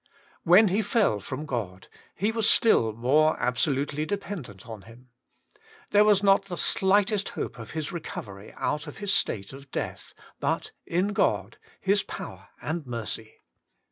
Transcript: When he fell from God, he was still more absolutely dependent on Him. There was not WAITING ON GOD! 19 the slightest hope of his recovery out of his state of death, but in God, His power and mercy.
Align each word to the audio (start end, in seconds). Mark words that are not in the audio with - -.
When 0.41 0.69
he 0.69 0.81
fell 0.81 1.19
from 1.19 1.45
God, 1.45 1.87
he 2.15 2.31
was 2.31 2.49
still 2.49 2.91
more 2.91 3.39
absolutely 3.39 4.03
dependent 4.03 4.67
on 4.67 4.81
Him. 4.81 5.09
There 5.91 6.03
was 6.03 6.23
not 6.23 6.39
WAITING 6.39 6.39
ON 6.39 6.39
GOD! 6.39 6.49
19 6.49 6.49
the 6.49 6.79
slightest 6.79 7.29
hope 7.35 7.59
of 7.59 7.71
his 7.73 7.91
recovery 7.91 8.51
out 8.57 8.87
of 8.87 8.97
his 8.97 9.13
state 9.13 9.53
of 9.53 9.69
death, 9.69 10.15
but 10.39 10.71
in 10.87 11.09
God, 11.09 11.59
His 11.79 12.01
power 12.01 12.47
and 12.63 12.83
mercy. 12.87 13.35